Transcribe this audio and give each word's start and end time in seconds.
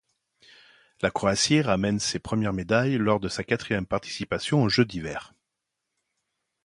La 1.03 1.11
Croatie 1.11 1.61
ramène 1.61 1.99
ses 1.99 2.17
premières 2.17 2.53
médailles 2.53 2.97
lors 2.97 3.19
de 3.19 3.29
sa 3.29 3.43
quatrième 3.43 3.85
participation 3.85 4.63
aux 4.63 4.67
Jeux 4.67 4.85
d'hiver. 4.85 5.35